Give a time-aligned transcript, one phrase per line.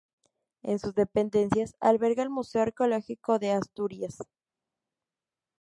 [0.63, 4.17] En sus dependencias alberga el Museo Arqueológico de Asturias.